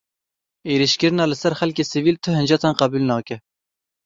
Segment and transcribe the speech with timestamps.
[0.73, 3.37] Êrişkirina li ser xelkê sivîl ti hincetan qebûl nake.